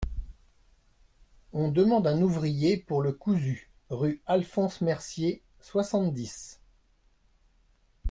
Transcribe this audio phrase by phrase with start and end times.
[1.53, 6.59] On demande un ouvrier pour le cousu, rue Alphonse-Mercier, soixante-dix.